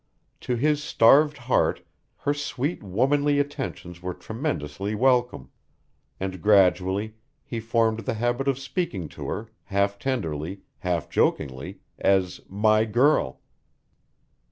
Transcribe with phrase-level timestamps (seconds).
[0.39, 1.85] To his starved heart
[2.21, 5.51] her sweet womanly attentions were tremendously welcome,
[6.19, 12.41] and gradually he formed the habit of speaking of her, half tenderly, half jokingly, as
[12.49, 13.41] "my girl."